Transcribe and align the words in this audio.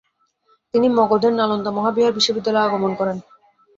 তিনি 0.73 0.87
মগধের 0.97 1.33
নালন্দা 1.33 1.71
মহাবিহার 1.71 2.15
বিশ্ববিদ্যালয়ে 2.17 2.65
আগমন 2.67 2.91
করেন। 2.99 3.17